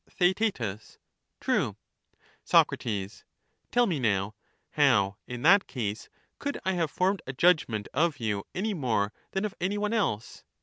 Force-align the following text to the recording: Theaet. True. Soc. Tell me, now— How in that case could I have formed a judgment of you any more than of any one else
Theaet. 0.09 0.57
True. 1.39 1.75
Soc. 2.43 2.73
Tell 2.79 3.85
me, 3.85 3.99
now— 3.99 4.33
How 4.71 5.17
in 5.27 5.43
that 5.43 5.67
case 5.67 6.09
could 6.39 6.59
I 6.65 6.71
have 6.71 6.89
formed 6.89 7.21
a 7.27 7.33
judgment 7.33 7.87
of 7.93 8.19
you 8.19 8.43
any 8.55 8.73
more 8.73 9.13
than 9.33 9.45
of 9.45 9.53
any 9.61 9.77
one 9.77 9.93
else 9.93 10.43